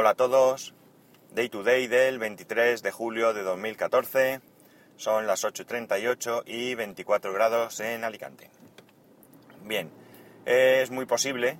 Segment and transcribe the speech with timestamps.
[0.00, 0.74] Hola a todos,
[1.34, 4.40] Day to Day del 23 de julio de 2014,
[4.94, 8.48] son las 8.38 y 24 grados en Alicante.
[9.64, 9.90] Bien,
[10.46, 11.58] es muy posible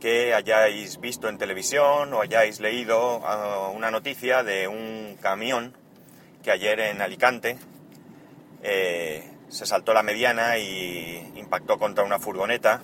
[0.00, 5.76] que hayáis visto en televisión o hayáis leído ah, una noticia de un camión
[6.42, 7.56] que ayer en Alicante
[8.64, 12.82] eh, se saltó la mediana y impactó contra una furgoneta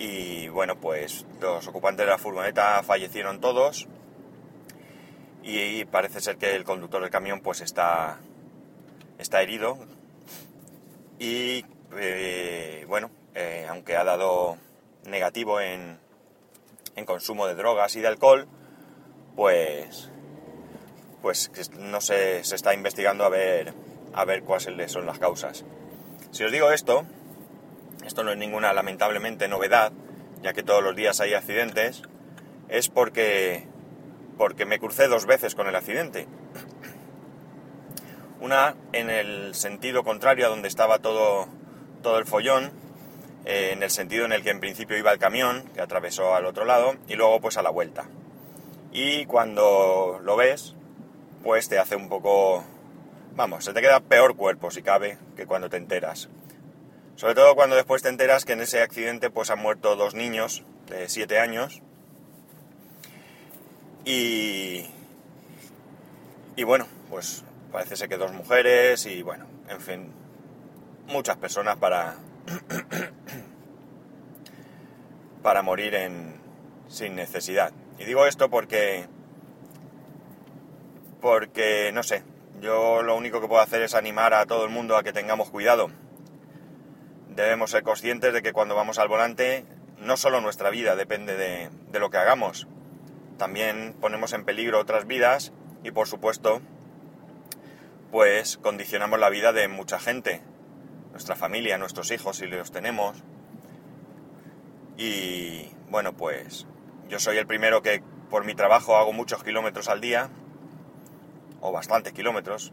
[0.00, 3.86] y bueno pues los ocupantes de la furgoneta fallecieron todos.
[5.42, 8.18] Y parece ser que el conductor del camión pues está
[9.18, 9.78] está herido.
[11.18, 11.66] Y
[11.98, 14.56] eh, bueno eh, aunque ha dado
[15.04, 15.98] negativo en,
[16.96, 18.48] en consumo de drogas y de alcohol
[19.36, 20.10] pues
[21.20, 23.74] pues no se, está investigando a ver
[24.14, 25.66] a ver cuáles son las causas.
[26.30, 27.04] Si os digo esto
[28.10, 29.92] esto no es ninguna lamentablemente novedad,
[30.42, 32.02] ya que todos los días hay accidentes,
[32.68, 33.68] es porque,
[34.36, 36.26] porque me crucé dos veces con el accidente.
[38.40, 41.46] Una en el sentido contrario a donde estaba todo,
[42.02, 42.72] todo el follón,
[43.44, 46.46] eh, en el sentido en el que en principio iba el camión, que atravesó al
[46.46, 48.08] otro lado, y luego pues a la vuelta.
[48.90, 50.74] Y cuando lo ves,
[51.44, 52.64] pues te hace un poco...
[53.36, 56.28] Vamos, se te queda peor cuerpo si cabe que cuando te enteras.
[57.20, 60.64] Sobre todo cuando después te enteras que en ese accidente pues han muerto dos niños
[60.86, 61.82] de 7 años.
[64.06, 64.86] Y,
[66.56, 70.10] y bueno, pues parece ser que dos mujeres y bueno, en fin,
[71.08, 72.16] muchas personas para,
[75.42, 76.40] para morir en,
[76.88, 77.70] sin necesidad.
[77.98, 79.04] Y digo esto porque,
[81.20, 82.22] porque, no sé,
[82.62, 85.50] yo lo único que puedo hacer es animar a todo el mundo a que tengamos
[85.50, 85.90] cuidado
[87.34, 89.64] debemos ser conscientes de que cuando vamos al volante
[89.98, 92.66] no solo nuestra vida depende de, lo que hagamos,
[93.38, 95.52] también ponemos en peligro otras vidas
[95.84, 96.60] y por supuesto
[98.10, 100.42] pues condicionamos la vida de mucha gente,
[101.12, 103.22] nuestra familia, nuestros hijos si los tenemos.
[104.96, 106.66] Y bueno, pues
[107.08, 110.28] yo soy el primero que por mi trabajo hago muchos kilómetros al día,
[111.60, 112.72] o bastantes kilómetros,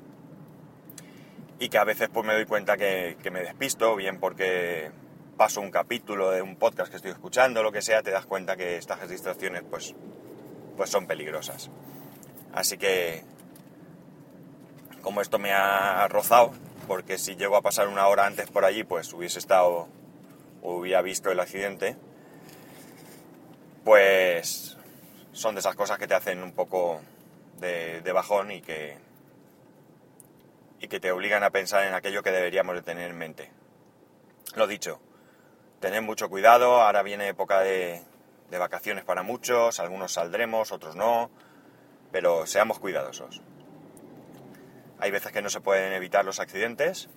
[1.60, 4.92] y que a veces pues me doy cuenta que, me despisto, bien porque
[5.38, 8.56] paso un capítulo de un podcast que estoy escuchando, lo que sea, te das cuenta
[8.56, 9.96] que estas distracciones pues,
[10.76, 11.70] pues son peligrosas.
[12.54, 13.24] Así que,
[15.02, 16.52] como esto me ha rozado,
[16.88, 19.88] porque si llego a pasar una hora antes por allí, pues hubiese estado
[20.62, 21.96] hubiera visto el accidente,
[23.84, 24.78] pues
[25.32, 27.00] son de esas cosas que te hacen un poco
[27.60, 28.98] de bajón y que,
[30.80, 33.52] y que te obligan a pensar en aquello que deberíamos de tener en mente.
[34.56, 35.00] Lo dicho,
[35.80, 38.04] tened mucho cuidado, ahora viene época de,
[38.50, 41.30] de vacaciones para muchos, algunos saldremos, otros no,
[42.12, 43.42] pero seamos cuidadosos.
[45.00, 47.10] Hay veces que no se pueden evitar los accidentes,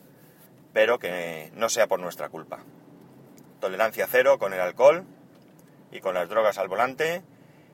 [0.72, 2.60] pero que no sea por nuestra culpa.
[3.60, 5.04] Tolerancia cero con el alcohol
[5.90, 7.22] y con las drogas al volante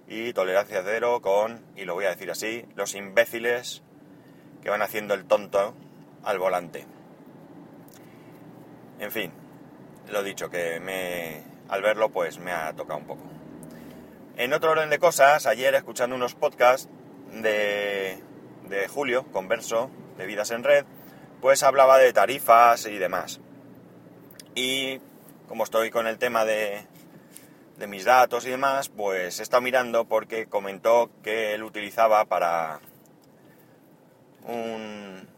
[0.08, 3.82] y tolerancia cero con, y lo voy a decir así, los imbéciles
[4.66, 5.76] que van haciendo el tonto
[6.24, 6.84] al volante.
[8.98, 9.30] En fin,
[10.10, 13.22] lo dicho, que me, al verlo pues me ha tocado un poco.
[14.36, 16.88] En otro orden de cosas, ayer escuchando unos podcasts
[17.30, 18.20] de,
[18.68, 19.88] de Julio, converso,
[20.18, 20.84] de Vidas en Red,
[21.40, 23.40] pues hablaba de tarifas y demás.
[24.56, 25.00] Y
[25.46, 26.84] como estoy con el tema de,
[27.78, 32.80] de mis datos y demás, pues he estado mirando porque comentó que él utilizaba para
[34.46, 35.28] un,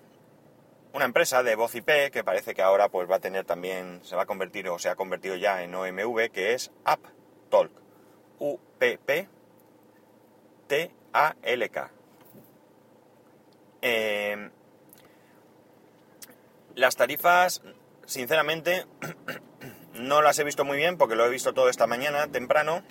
[0.92, 4.16] una empresa de voz IP que parece que ahora pues va a tener también, se
[4.16, 7.72] va a convertir o se ha convertido ya en OMV, que es AppTalk.
[8.40, 9.28] U-P-P-T-A-L-K.
[13.80, 14.50] Em,
[16.74, 17.62] las tarifas,
[18.06, 18.86] sinceramente,
[19.94, 22.82] no las he visto muy bien porque lo he visto todo esta mañana temprano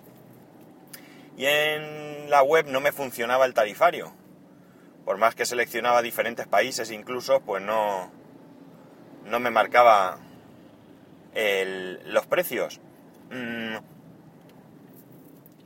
[1.38, 4.16] y en la web no me funcionaba el tarifario
[5.07, 8.12] por más que seleccionaba diferentes países incluso, pues no,
[9.24, 10.18] no me marcaba
[11.33, 12.81] los precios.
[13.31, 13.77] Mm,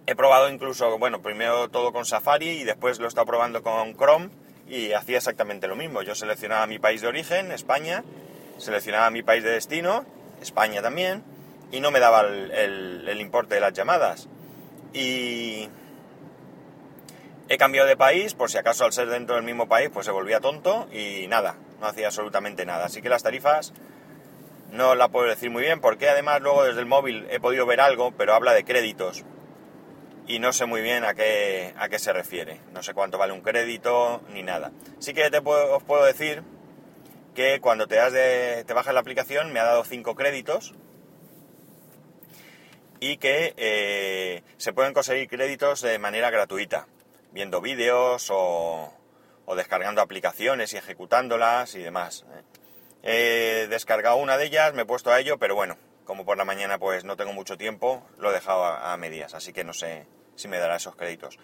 [0.06, 3.96] he probado incluso, bueno, primero todo con Safari y después lo he estado probando con
[3.96, 4.30] Chrome
[4.68, 6.04] y hacía exactamente lo mismo.
[6.04, 8.04] Yo seleccionaba mi país de origen, España,
[8.60, 10.06] seleccionaba mi país de destino,
[10.40, 11.24] España también,
[11.72, 14.30] y no me daba el, el importe de las llamadas.
[14.94, 15.68] Y,
[17.52, 20.14] He cambiado de país, por si acaso al ser dentro del mismo país, pues se
[20.14, 22.86] volvía tonto y nada, no hacía absolutamente nada.
[22.86, 23.74] Así que las tarifas
[24.72, 27.82] no la puedo decir muy bien, porque además luego desde el móvil he podido ver
[27.82, 29.26] algo, pero habla de créditos.
[30.28, 32.62] y no sé muy bien a qué, a qué se refiere.
[32.72, 34.72] No sé cuánto vale un crédito ni nada.
[35.00, 36.44] Sí que te os puedo decir
[37.36, 40.74] que cuando te, das de, te bajas la aplicación me ha dado 5 créditos
[43.02, 46.88] y que eh, se pueden conseguir créditos de manera gratuita,
[47.32, 48.94] viendo vídeos o,
[49.56, 52.26] descargando aplicaciones y ejecutándolas y demás.
[53.04, 53.64] ¿eh?
[53.64, 56.46] He descargado una de ellas, me he puesto a ello, pero bueno, como por la
[56.46, 60.06] mañana pues no tengo mucho tiempo, lo he dejado a, medias, así que no sé
[60.36, 61.38] si me dará esos créditos.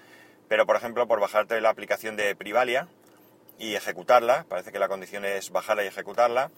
[0.47, 2.87] Pero por ejemplo, por bajarte la aplicación de Privalia
[3.59, 6.51] y ejecutarla, parece que la condición es bajarla y ejecutarla,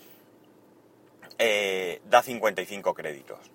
[1.40, 3.52] eh, da 55 créditos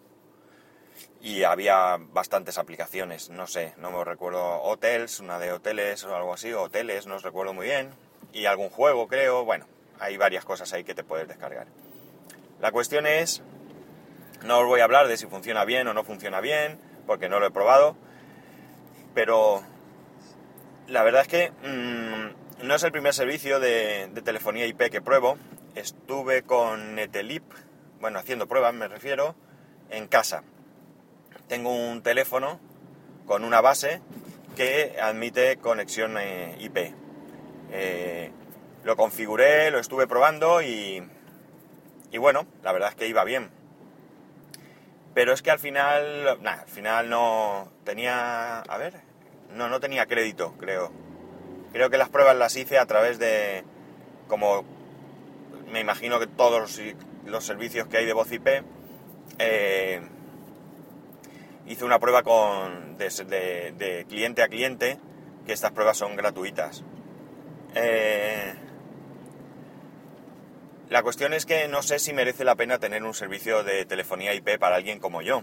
[1.25, 6.35] y había bastantes aplicaciones, no sé, no me recuerdo, hotels, una de hoteles o algo
[6.35, 7.93] así, hoteles, no os recuerdo muy bien,
[8.35, 9.67] y algún juego creo, bueno,
[9.99, 11.67] hay varias cosas ahí que te puedes descargar.
[12.61, 13.43] La cuestión es,
[14.45, 17.41] no os voy a hablar de si funciona bien o no funciona bien, porque no
[17.41, 17.97] lo he probado,
[19.15, 19.63] pero
[20.89, 25.01] la verdad es que mm, no es el primer servicio de, de telefonía IP que
[25.01, 25.39] pruebo,
[25.75, 27.45] estuve con Netelip,
[27.99, 29.35] bueno, haciendo pruebas me refiero,
[29.89, 30.43] en casa
[31.49, 32.61] tengo un teléfono
[33.27, 34.01] con una base
[34.57, 36.95] que admite conexión eh, IP.
[37.73, 38.31] Eh,
[38.85, 41.03] lo configuré, lo estuve probando y,
[42.11, 43.51] y bueno, la verdad es que iba bien.
[45.15, 48.95] Pero es que al final, al final no tenía, a ver,
[49.51, 50.93] no, no tenía crédito, creo.
[51.73, 53.65] Creo que las pruebas las hice a través de,
[54.29, 54.65] como
[55.71, 56.81] me imagino que todos
[57.27, 58.47] los, servicios que hay de voz IP,
[59.39, 60.01] eh,
[61.67, 64.99] hice una prueba con, de, cliente a cliente,
[65.47, 66.85] que estas pruebas son gratuitas.
[67.75, 68.55] Eh,
[70.89, 74.35] la cuestión es que no sé si merece la pena tener un servicio de telefonía
[74.35, 75.43] IP para alguien como yo.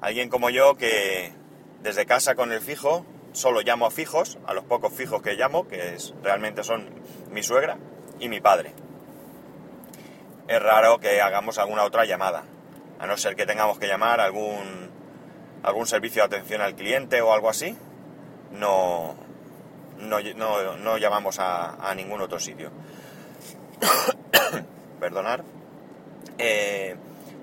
[0.00, 1.32] Alguien como yo que
[1.82, 5.68] desde casa con el fijo, solo llamo a fijos, a los pocos fijos que llamo,
[5.68, 6.88] que es, realmente son
[7.30, 7.78] mi suegra
[8.18, 8.72] y mi padre.
[10.48, 12.44] Es raro que hagamos alguna otra llamada,
[12.98, 14.90] a no ser que tengamos que llamar a algún
[15.62, 17.76] algún servicio de atención al cliente o algo así,
[18.52, 19.14] no,
[19.98, 22.70] no, llamamos a, ningún otro sitio.
[25.00, 25.44] Perdonar.
[26.38, 26.96] Eh,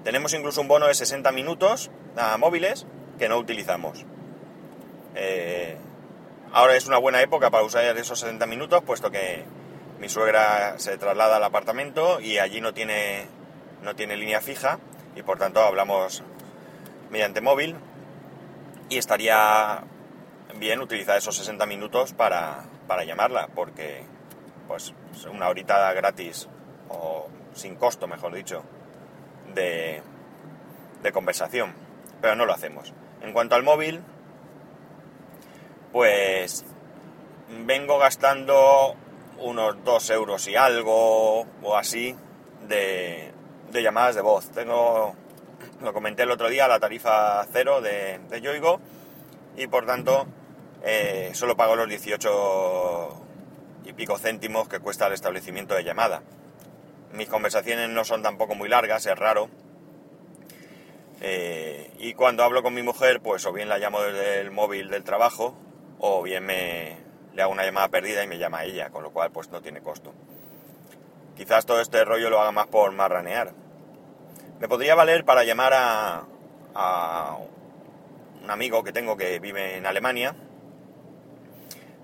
[0.04, 2.86] tenemos incluso un bono de 60 minutos a móviles
[3.18, 4.06] que no utilizamos.
[5.16, 5.78] Eh,
[6.52, 9.44] ahora es una buena época para usar esos 60 minutos, puesto que
[10.00, 13.26] mi suegra se traslada al apartamento y allí no tiene,
[13.84, 14.80] no tiene línea fija
[15.16, 16.24] y por tanto hablamos
[17.10, 17.76] mediante móvil
[18.90, 19.84] y estaría
[20.56, 22.66] bien utilizar esos 60 minutos para,
[23.06, 24.04] llamarla, porque
[24.68, 24.94] pues
[25.32, 26.48] una horita gratis
[26.90, 28.64] o sin costo, mejor dicho,
[29.54, 30.02] de,
[31.04, 31.74] de conversación,
[32.22, 32.94] pero no lo hacemos.
[33.22, 34.02] En cuanto al móvil,
[35.92, 36.66] pues
[37.66, 38.96] vengo gastando
[39.40, 42.16] unos 2 euros y algo o así
[42.68, 43.32] de,
[43.72, 44.50] de llamadas de voz.
[44.52, 45.16] Tengo
[45.82, 48.80] lo comenté el otro día, la tarifa cero de, de Yoigo
[49.56, 50.28] y por tanto
[50.84, 53.22] eh, solo pago los 18
[53.86, 56.22] y pico céntimos que cuesta el establecimiento de llamada.
[57.14, 59.50] Mis conversaciones no son tampoco muy largas, es raro.
[61.22, 64.90] Eh, y cuando hablo con mi mujer, pues o bien la llamo desde el móvil
[64.90, 65.56] del trabajo,
[66.00, 66.98] o bien me,
[67.34, 69.82] le hago una llamada perdida y me llama ella, con lo cual pues no tiene
[69.82, 70.14] costo.
[71.36, 73.54] Quizás todo este rollo lo haga más por marranear.
[74.60, 77.38] Me podría valer para llamar a,
[78.44, 80.36] un amigo que tengo que vive en Alemania,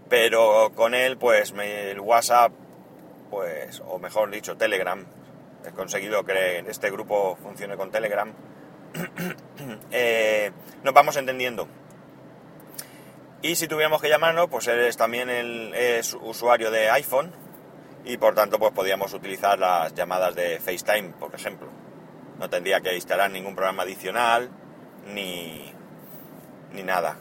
[0.07, 2.51] pero con él, pues el WhatsApp,
[3.31, 5.03] pues, o mejor dicho, Telegram,
[5.65, 8.31] he conseguido que este grupo funcione con Telegram,
[9.91, 10.51] eh,
[10.83, 11.67] nos vamos entendiendo.
[13.41, 15.73] Y si tuviéramos que llamarnos, pues él es también el,
[16.21, 17.31] usuario de iPhone
[18.05, 21.83] y por tanto pues podríamos utilizar las llamadas de FaceTime, por ejemplo
[22.39, 24.49] no tendría que instalar ningún programa adicional
[25.07, 25.71] ni,
[26.73, 27.17] ni nada.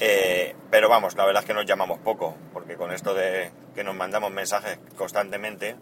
[0.00, 3.84] Eh, pero vamos, la verdad es que nos llamamos poco, porque con esto de que
[3.84, 5.76] nos mandamos mensajes constantemente,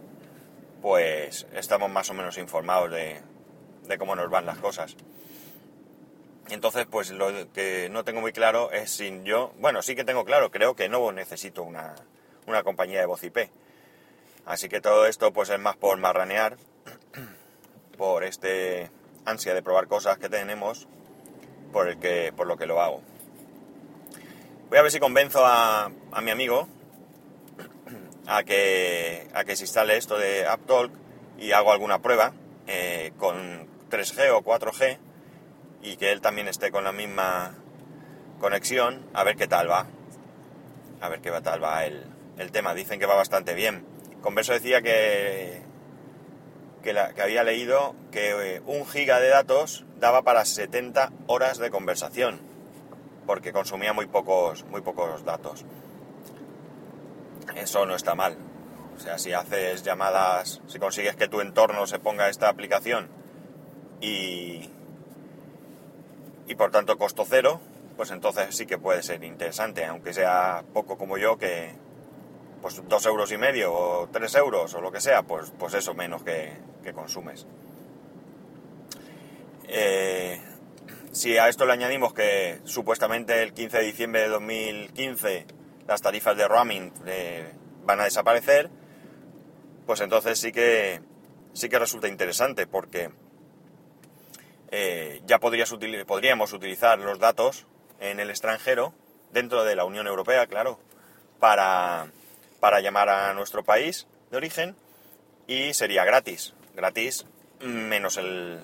[0.83, 3.21] pues estamos más o menos informados de,
[3.87, 4.97] de cómo nos van las cosas.
[6.51, 10.25] Entonces, pues lo que no tengo muy claro es si yo, bueno, sí que tengo
[10.25, 11.95] claro, creo que no necesito una,
[12.47, 13.39] una compañía de voz IP.
[14.45, 16.57] Así que todo esto pues es más por marranear
[17.97, 18.91] por este
[19.25, 20.89] ansia de probar cosas que tenemos,
[21.73, 23.03] por, el que, por lo que lo hago.
[24.69, 26.69] Voy a ver si convenzo a, a mi amigo
[28.27, 30.93] a que, a que se instale esto de AppTalk
[31.39, 32.33] y hago alguna prueba
[32.67, 34.99] eh, con 3G o 4G
[35.83, 37.55] y que él también esté con la misma
[38.41, 39.87] conexión, a ver qué tal va.
[41.01, 42.05] A ver qué tal va el,
[42.39, 42.75] el tema.
[42.75, 43.85] Dicen que va bastante bien.
[44.21, 45.63] Converso decía que,
[46.83, 51.71] que, que había leído que eh, un giga de datos daba para 70 horas de
[51.71, 52.41] conversación,
[53.27, 55.65] porque consumía muy pocos, muy pocos datos.
[57.57, 58.37] Eso no está mal.
[58.97, 63.09] O sea, si haces llamadas, si consigues que tu entorno se ponga esta aplicación
[64.01, 64.71] y,
[66.47, 67.61] y por tanto costo cero,
[67.97, 71.75] pues entonces sí que puede ser interesante, aunque sea poco como yo, que
[72.61, 75.95] pues dos euros y medio o tres euros o lo que sea, pues, pues eso
[75.95, 76.53] menos que,
[76.93, 77.47] consumes.
[79.69, 80.41] Eh,
[81.13, 85.47] si a esto le añadimos que supuestamente el 15 de diciembre de 2015
[85.87, 87.53] las tarifas de roaming eh,
[87.85, 88.71] van a desaparecer,
[89.87, 91.01] pues entonces sí que
[91.53, 93.11] sí que resulta interesante porque
[94.71, 97.67] eh, ya podríamos utilizar los datos
[98.01, 98.95] en el extranjero,
[99.33, 100.79] dentro de la Unión Europea, claro,
[101.39, 102.07] para,
[102.61, 104.77] para llamar a nuestro país de origen
[105.47, 107.27] y sería gratis, gratis
[107.61, 108.59] menos el,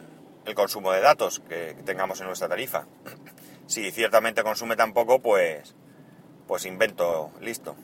[0.45, 2.87] el consumo de datos que tengamos en nuestra tarifa.
[3.67, 5.75] Si ciertamente consume tan poco, pues,
[6.47, 7.77] pues invento, listo.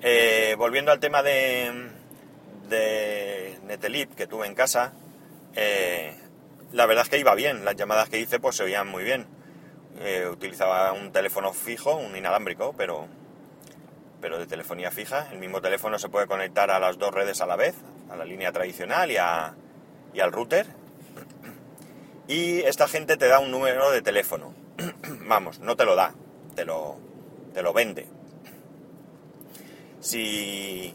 [0.00, 1.90] Eh, volviendo al tema de,
[2.70, 4.94] de Netelip que tuve en casa,
[5.54, 6.16] eh,
[6.72, 9.26] la verdad es que iba bien, las llamadas que hice pues se oían muy bien.
[9.98, 13.06] Eh, utilizaba un teléfono fijo, un inalámbrico, pero,
[14.22, 15.28] pero de telefonía fija.
[15.30, 17.74] El mismo teléfono se puede conectar a las dos redes a la vez,
[18.10, 19.54] a la línea tradicional y, a,
[20.20, 20.66] al router.
[22.26, 24.54] Y esta gente te da un número de teléfono.
[25.26, 26.14] Vamos, no te lo da,
[26.54, 26.98] te lo,
[27.54, 28.06] te lo vende.
[30.00, 30.94] Si,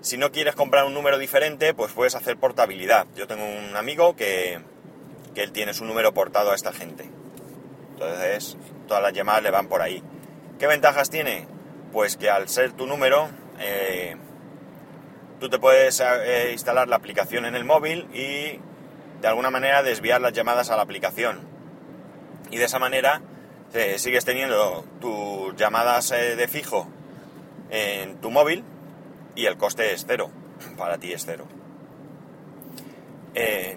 [0.00, 3.06] si no quieres comprar un número diferente, pues puedes hacer portabilidad.
[3.16, 4.60] Yo tengo un amigo que,
[5.34, 7.08] que él tiene su número portado a esta gente.
[7.92, 8.56] Entonces,
[8.86, 10.02] todas las llamadas le van por ahí.
[10.58, 11.46] ¿Qué ventajas tiene?
[11.92, 13.28] Pues que al ser tu número,
[13.60, 14.16] eh,
[15.44, 18.58] tú te puedes eh, instalar la aplicación en el móvil y
[19.20, 21.38] de alguna manera desviar las llamadas a la aplicación.
[22.50, 23.20] Y de esa manera
[23.74, 26.88] eh, sigues teniendo tus llamadas de fijo
[27.68, 28.64] en tu móvil
[29.34, 30.30] y el coste es cero.
[30.78, 31.46] Para ti es cero.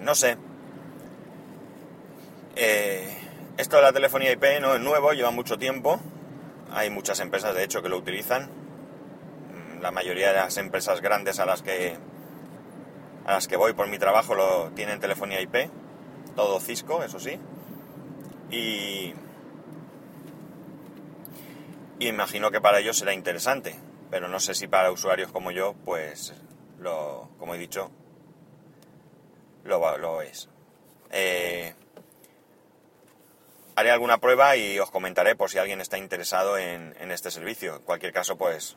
[0.00, 0.38] no sé.
[3.58, 6.00] Esto de la telefonía IP no es nuevo, lleva mucho tiempo.
[6.72, 8.57] Hay muchas empresas, de hecho, que lo utilizan.
[9.80, 11.96] La mayoría de las empresas grandes a las que
[13.26, 15.70] a las que voy por mi trabajo lo tienen telefonía IP,
[16.34, 17.38] todo Cisco, eso sí.
[18.50, 19.14] Y,
[21.98, 23.78] imagino que para ellos será interesante,
[24.10, 26.32] pero no sé si para usuarios como yo, pues
[26.78, 27.90] lo, como he dicho,
[29.64, 30.48] lo, lo es.
[31.10, 31.74] Eh,
[33.76, 37.76] haré alguna prueba y os comentaré por si alguien está interesado en, este servicio.
[37.76, 38.76] En cualquier caso, pues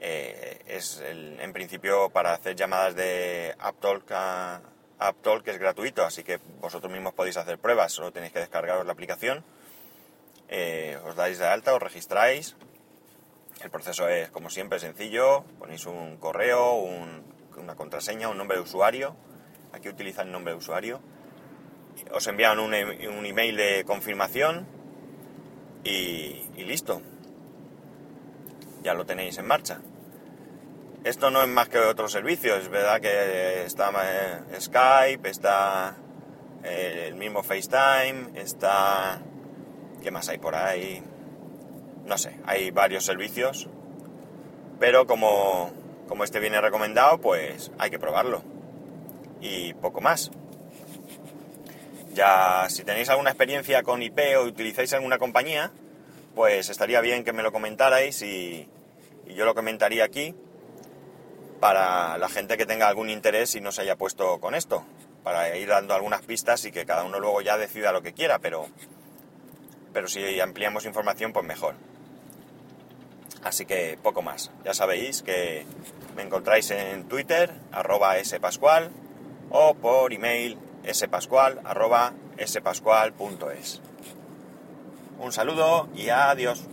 [0.00, 4.60] eh, es en principio para hacer llamadas de AppTalk a
[4.98, 8.86] AppTalk que es gratuito, así que vosotros mismos podéis hacer pruebas, solo tenéis que descargaros
[8.86, 9.44] la aplicación,
[10.48, 12.56] eh, os dais de alta, os registráis.
[13.62, 15.44] El proceso es, como siempre, sencillo.
[15.58, 19.16] Ponéis un correo, una contraseña, un nombre de usuario.
[19.72, 21.00] Aquí utilizan el nombre de usuario
[22.12, 24.66] os envían un, e-, un email de confirmación
[25.84, 27.00] y, listo.
[28.86, 29.80] Ya lo tenéis en marcha.
[31.02, 35.96] Esto no es más que otro servicio, es verdad que está eh, Skype, está
[36.62, 39.20] eh, el mismo FaceTime, está...
[40.00, 41.02] ¿Qué más hay por ahí?
[42.04, 43.68] No sé, hay varios servicios,
[44.78, 45.72] pero como,
[46.06, 48.44] como este viene recomendado, pues hay que probarlo.
[49.40, 50.30] Y poco más.
[52.14, 55.72] Ya, si tenéis alguna experiencia con IP o utilizáis alguna compañía,
[56.36, 58.22] pues estaría bien que me lo comentarais
[59.26, 60.34] y, yo lo comentaría aquí
[61.60, 64.84] para la gente que tenga algún interés y no se haya puesto con esto,
[65.24, 68.38] para ir dando algunas pistas y que cada uno luego ya decida lo que quiera,
[68.38, 68.66] pero,
[69.92, 71.74] pero si ampliamos información, pues mejor.
[73.42, 74.50] Así que poco más.
[74.64, 75.66] Ya sabéis que
[76.16, 78.90] me encontráis en Twitter, arroba spascual,
[79.50, 80.58] o por email
[80.92, 82.12] spascual, arroba
[82.44, 83.80] spascual.es.
[85.18, 86.64] Un saludo y adiós.